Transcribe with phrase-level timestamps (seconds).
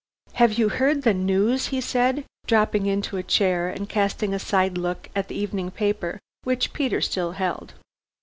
[0.33, 4.75] "Have you heard the news?" he said, dropping into a chair and casting a side
[4.75, 7.75] look at the evening paper which Peter still held.